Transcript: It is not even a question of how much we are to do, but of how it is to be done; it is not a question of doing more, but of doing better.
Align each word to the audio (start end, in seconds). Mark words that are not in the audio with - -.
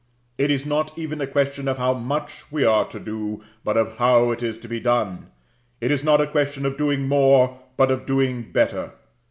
It 0.39 0.49
is 0.49 0.65
not 0.65 0.97
even 0.97 1.21
a 1.21 1.27
question 1.27 1.67
of 1.67 1.77
how 1.77 1.93
much 1.93 2.41
we 2.51 2.63
are 2.63 2.87
to 2.87 2.99
do, 2.99 3.43
but 3.63 3.77
of 3.77 3.97
how 3.97 4.31
it 4.31 4.41
is 4.41 4.57
to 4.57 4.67
be 4.67 4.79
done; 4.79 5.27
it 5.79 5.91
is 5.91 6.03
not 6.03 6.19
a 6.19 6.25
question 6.25 6.65
of 6.65 6.75
doing 6.75 7.07
more, 7.07 7.59
but 7.77 7.91
of 7.91 8.07
doing 8.07 8.51
better. 8.51 8.93